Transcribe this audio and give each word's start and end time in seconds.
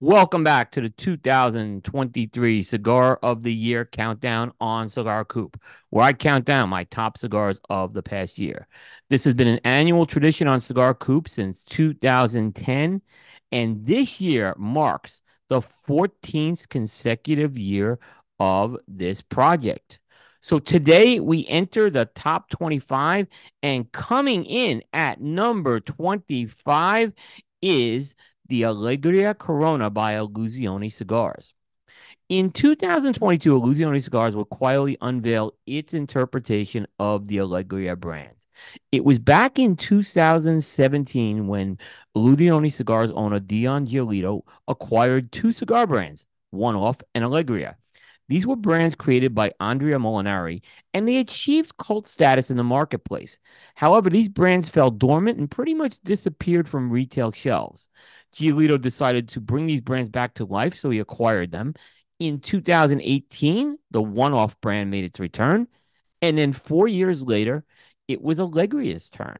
Welcome 0.00 0.42
back 0.42 0.72
to 0.72 0.80
the 0.80 0.90
2023 0.90 2.62
Cigar 2.62 3.18
of 3.22 3.44
the 3.44 3.54
Year 3.54 3.84
countdown 3.84 4.52
on 4.60 4.88
Cigar 4.88 5.24
Coop, 5.24 5.58
where 5.90 6.04
I 6.04 6.12
count 6.12 6.44
down 6.44 6.68
my 6.68 6.82
top 6.84 7.16
cigars 7.16 7.60
of 7.70 7.94
the 7.94 8.02
past 8.02 8.36
year. 8.36 8.66
This 9.08 9.22
has 9.24 9.34
been 9.34 9.46
an 9.46 9.60
annual 9.62 10.04
tradition 10.04 10.48
on 10.48 10.60
Cigar 10.60 10.94
Coop 10.94 11.28
since 11.28 11.62
2010, 11.62 13.02
and 13.52 13.86
this 13.86 14.20
year 14.20 14.54
marks 14.58 15.22
the 15.48 15.60
14th 15.60 16.68
consecutive 16.68 17.56
year 17.56 18.00
of 18.40 18.76
this 18.88 19.22
project. 19.22 20.00
So 20.40 20.58
today 20.58 21.20
we 21.20 21.46
enter 21.46 21.88
the 21.88 22.06
top 22.06 22.50
25, 22.50 23.28
and 23.62 23.90
coming 23.92 24.44
in 24.44 24.82
at 24.92 25.20
number 25.20 25.78
25 25.78 27.12
is 27.62 28.16
the 28.48 28.64
Allegria 28.64 29.34
Corona 29.34 29.90
by 29.90 30.14
Illusione 30.14 30.92
Cigars. 30.92 31.54
In 32.28 32.50
2022, 32.50 33.60
Illusione 33.60 34.02
Cigars 34.02 34.34
will 34.34 34.44
quietly 34.44 34.96
unveil 35.00 35.52
its 35.66 35.94
interpretation 35.94 36.86
of 36.98 37.28
the 37.28 37.38
Allegria 37.40 37.96
brand. 37.96 38.34
It 38.92 39.04
was 39.04 39.18
back 39.18 39.58
in 39.58 39.76
2017 39.76 41.46
when 41.48 41.78
Illusione 42.16 42.72
Cigars 42.72 43.10
owner 43.10 43.40
Dion 43.40 43.86
Giolito 43.86 44.42
acquired 44.68 45.32
two 45.32 45.52
cigar 45.52 45.86
brands, 45.86 46.26
One 46.50 46.76
Off 46.76 46.98
and 47.14 47.24
Allegria. 47.24 47.76
These 48.28 48.46
were 48.46 48.56
brands 48.56 48.94
created 48.94 49.34
by 49.34 49.52
Andrea 49.60 49.98
Molinari, 49.98 50.62
and 50.94 51.06
they 51.06 51.18
achieved 51.18 51.76
cult 51.76 52.06
status 52.06 52.50
in 52.50 52.56
the 52.56 52.64
marketplace. 52.64 53.38
However, 53.74 54.08
these 54.08 54.28
brands 54.28 54.68
fell 54.68 54.90
dormant 54.90 55.38
and 55.38 55.50
pretty 55.50 55.74
much 55.74 56.00
disappeared 56.00 56.68
from 56.68 56.90
retail 56.90 57.32
shelves. 57.32 57.88
Giolito 58.34 58.80
decided 58.80 59.28
to 59.30 59.40
bring 59.40 59.66
these 59.66 59.82
brands 59.82 60.08
back 60.08 60.34
to 60.34 60.46
life, 60.46 60.74
so 60.74 60.90
he 60.90 61.00
acquired 61.00 61.52
them. 61.52 61.74
In 62.18 62.40
2018, 62.40 63.76
the 63.90 64.02
one 64.02 64.32
off 64.32 64.58
brand 64.60 64.90
made 64.90 65.04
its 65.04 65.20
return. 65.20 65.68
And 66.22 66.38
then 66.38 66.52
four 66.52 66.88
years 66.88 67.22
later, 67.22 67.64
it 68.08 68.22
was 68.22 68.40
Allegria's 68.40 69.10
turn. 69.10 69.38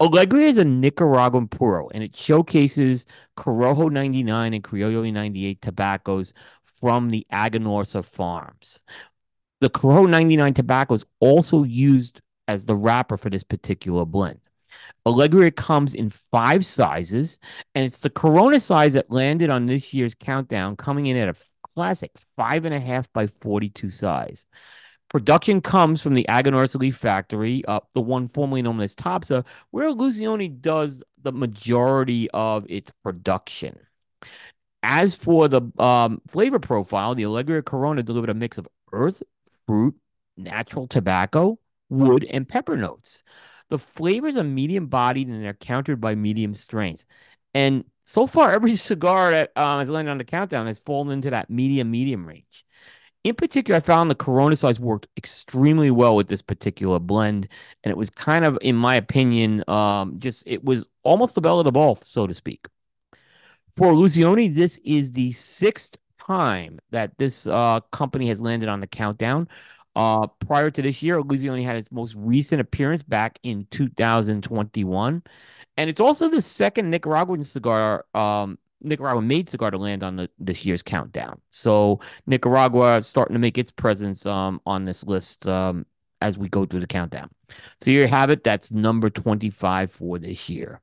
Allegria 0.00 0.48
is 0.48 0.56
a 0.56 0.64
Nicaraguan 0.64 1.46
puro, 1.46 1.90
and 1.90 2.02
it 2.02 2.16
showcases 2.16 3.04
Corojo 3.36 3.92
99 3.92 4.54
and 4.54 4.64
Criollo 4.64 5.12
98 5.12 5.60
tobaccos 5.60 6.32
from 6.80 7.10
the 7.10 7.26
Aganorsa 7.32 8.04
farms. 8.04 8.80
The 9.60 9.70
Corojo 9.70 10.08
99 10.08 10.54
tobacco 10.54 10.94
is 10.94 11.04
also 11.20 11.64
used 11.64 12.20
as 12.48 12.66
the 12.66 12.74
wrapper 12.74 13.16
for 13.16 13.30
this 13.30 13.42
particular 13.42 14.04
blend. 14.04 14.40
Allegria 15.06 15.50
comes 15.50 15.94
in 15.94 16.10
five 16.10 16.64
sizes, 16.64 17.38
and 17.74 17.84
it's 17.84 17.98
the 18.00 18.10
Corona 18.10 18.60
size 18.60 18.94
that 18.94 19.10
landed 19.10 19.50
on 19.50 19.66
this 19.66 19.92
year's 19.92 20.14
countdown, 20.14 20.76
coming 20.76 21.06
in 21.06 21.16
at 21.16 21.28
a 21.28 21.34
classic 21.74 22.12
five 22.36 22.64
and 22.64 22.74
a 22.74 22.80
half 22.80 23.12
by 23.12 23.26
42 23.26 23.90
size. 23.90 24.46
Production 25.08 25.60
comes 25.60 26.00
from 26.00 26.14
the 26.14 26.24
Aganorsa 26.28 26.78
Leaf 26.78 26.96
Factory, 26.96 27.64
uh, 27.66 27.80
the 27.94 28.00
one 28.00 28.28
formerly 28.28 28.62
known 28.62 28.80
as 28.80 28.94
Topsa, 28.94 29.44
where 29.70 29.88
Illusione 29.88 30.60
does 30.60 31.02
the 31.20 31.32
majority 31.32 32.30
of 32.30 32.64
its 32.68 32.92
production. 33.02 33.76
As 34.82 35.14
for 35.14 35.48
the 35.48 35.62
um, 35.78 36.20
flavor 36.28 36.58
profile, 36.58 37.14
the 37.14 37.24
Allegria 37.24 37.62
Corona 37.62 38.02
delivered 38.02 38.30
a 38.30 38.34
mix 38.34 38.58
of 38.58 38.66
earth, 38.92 39.22
fruit, 39.66 39.94
natural 40.36 40.86
tobacco, 40.86 41.58
wood, 41.90 42.24
and 42.24 42.48
pepper 42.48 42.76
notes. 42.76 43.22
The 43.68 43.78
flavors 43.78 44.36
are 44.36 44.44
medium 44.44 44.86
bodied 44.86 45.28
and 45.28 45.44
they're 45.44 45.52
countered 45.54 46.00
by 46.00 46.14
medium 46.14 46.54
strength. 46.54 47.04
And 47.54 47.84
so 48.06 48.26
far, 48.26 48.52
every 48.54 48.74
cigar 48.76 49.30
that 49.32 49.56
um, 49.56 49.78
has 49.78 49.90
landed 49.90 50.10
on 50.10 50.18
the 50.18 50.24
countdown 50.24 50.66
has 50.66 50.78
fallen 50.78 51.10
into 51.12 51.30
that 51.30 51.50
medium 51.50 51.90
medium 51.90 52.26
range. 52.26 52.64
In 53.22 53.34
particular, 53.34 53.76
I 53.76 53.80
found 53.80 54.10
the 54.10 54.14
Corona 54.14 54.56
size 54.56 54.80
worked 54.80 55.06
extremely 55.18 55.90
well 55.90 56.16
with 56.16 56.28
this 56.28 56.40
particular 56.40 56.98
blend, 56.98 57.48
and 57.84 57.90
it 57.90 57.96
was 57.96 58.08
kind 58.08 58.46
of, 58.46 58.56
in 58.62 58.74
my 58.74 58.94
opinion, 58.94 59.62
um, 59.68 60.18
just 60.18 60.42
it 60.46 60.64
was 60.64 60.86
almost 61.02 61.34
the 61.34 61.42
belle 61.42 61.60
of 61.60 61.66
the 61.66 61.72
ball, 61.72 61.96
so 61.96 62.26
to 62.26 62.32
speak. 62.32 62.66
For 63.76 63.92
Illusione, 63.92 64.54
this 64.54 64.78
is 64.84 65.12
the 65.12 65.32
sixth 65.32 65.96
time 66.18 66.78
that 66.90 67.16
this 67.18 67.46
uh, 67.46 67.80
company 67.92 68.28
has 68.28 68.40
landed 68.40 68.68
on 68.68 68.80
the 68.80 68.86
countdown. 68.86 69.48
Uh, 69.96 70.26
prior 70.26 70.70
to 70.70 70.82
this 70.82 71.02
year, 71.02 71.20
Illusione 71.20 71.64
had 71.64 71.76
its 71.76 71.90
most 71.90 72.14
recent 72.16 72.60
appearance 72.60 73.02
back 73.02 73.38
in 73.42 73.66
2021. 73.70 75.22
And 75.76 75.90
it's 75.90 76.00
also 76.00 76.28
the 76.28 76.42
second 76.42 76.90
Nicaraguan 76.90 77.44
cigar, 77.44 78.04
um, 78.14 78.58
Nicaraguan 78.82 79.26
made 79.26 79.48
cigar 79.48 79.70
to 79.70 79.78
land 79.78 80.02
on 80.02 80.16
the, 80.16 80.30
this 80.38 80.64
year's 80.64 80.82
countdown. 80.82 81.40
So 81.50 82.00
Nicaragua 82.26 82.98
is 82.98 83.06
starting 83.06 83.34
to 83.34 83.40
make 83.40 83.58
its 83.58 83.70
presence 83.70 84.26
um, 84.26 84.60
on 84.66 84.84
this 84.84 85.04
list 85.04 85.46
um, 85.46 85.86
as 86.20 86.38
we 86.38 86.48
go 86.48 86.66
through 86.66 86.80
the 86.80 86.86
countdown. 86.86 87.30
So 87.80 87.90
here 87.90 88.02
you 88.02 88.08
have 88.08 88.30
it. 88.30 88.44
That's 88.44 88.72
number 88.72 89.10
25 89.10 89.92
for 89.92 90.18
this 90.18 90.48
year. 90.48 90.80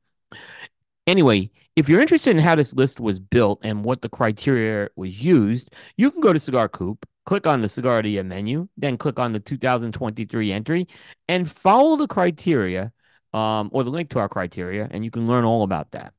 Anyway, 1.08 1.50
if 1.78 1.88
you're 1.88 2.02
interested 2.02 2.32
in 2.36 2.44
how 2.44 2.56
this 2.56 2.74
list 2.74 3.00
was 3.00 3.18
built 3.18 3.60
and 3.64 3.86
what 3.86 4.02
the 4.02 4.10
criteria 4.10 4.90
was 4.98 5.24
used, 5.24 5.70
you 5.96 6.12
can 6.12 6.20
go 6.20 6.34
to 6.34 6.40
Cigar 6.40 6.68
Coop, 6.68 7.06
click 7.26 7.48
on 7.48 7.62
the 7.62 7.70
Cigar 7.70 8.02
Dia 8.02 8.26
menu, 8.26 8.68
then 8.76 8.98
click 8.98 9.18
on 9.18 9.32
the 9.32 9.40
2023 9.40 10.52
entry 10.52 10.88
and 11.30 11.50
follow 11.50 11.96
the 11.96 12.08
criteria 12.08 12.92
um, 13.34 13.70
or 13.72 13.86
the 13.86 13.90
link 13.90 14.10
to 14.10 14.20
our 14.20 14.28
criteria, 14.28 14.88
and 14.92 15.06
you 15.06 15.12
can 15.12 15.28
learn 15.28 15.46
all 15.46 15.64
about 15.64 15.92
that. 15.92 16.14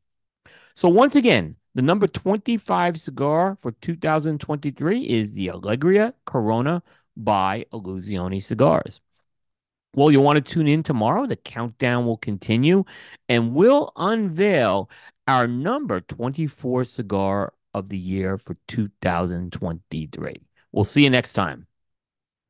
So, 0.74 0.88
once 0.88 1.16
again, 1.16 1.56
the 1.74 1.82
number 1.82 2.06
25 2.06 2.98
cigar 2.98 3.58
for 3.60 3.72
2023 3.72 5.02
is 5.02 5.32
the 5.32 5.50
Allegria 5.50 6.14
Corona 6.24 6.82
by 7.16 7.66
Illusione 7.72 8.42
Cigars. 8.42 9.00
Well, 9.94 10.10
you'll 10.10 10.24
want 10.24 10.44
to 10.44 10.52
tune 10.52 10.68
in 10.68 10.82
tomorrow. 10.82 11.26
The 11.26 11.36
countdown 11.36 12.06
will 12.06 12.18
continue 12.18 12.84
and 13.28 13.54
we'll 13.54 13.92
unveil 13.96 14.90
our 15.26 15.46
number 15.46 16.00
24 16.00 16.84
cigar 16.84 17.52
of 17.74 17.88
the 17.88 17.98
year 17.98 18.38
for 18.38 18.56
2023. 18.68 20.42
We'll 20.72 20.84
see 20.84 21.04
you 21.04 21.10
next 21.10 21.32
time. 21.34 21.67